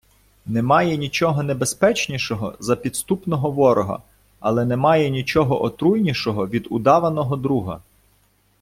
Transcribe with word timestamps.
Немає 0.45 0.97
нічого 0.97 1.43
небезпечнішого 1.43 2.55
за 2.59 2.75
підступного 2.75 3.51
ворога, 3.51 4.01
але 4.39 4.65
немає 4.65 5.09
нічого 5.09 5.63
отруйнішого 5.63 6.47
від 6.47 6.67
удаваного 6.69 7.35
друга. 7.35 7.81